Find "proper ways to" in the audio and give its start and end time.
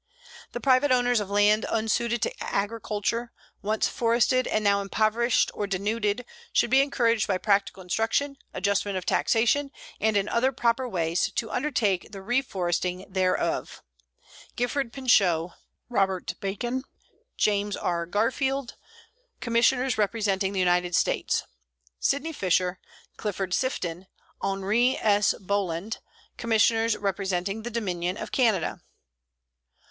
10.51-11.51